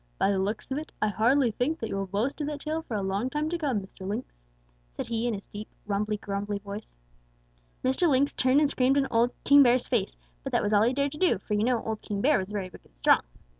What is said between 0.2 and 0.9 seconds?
the looks of